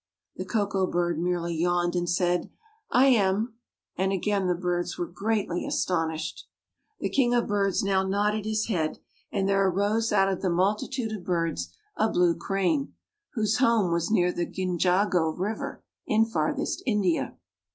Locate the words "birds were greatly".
4.55-5.63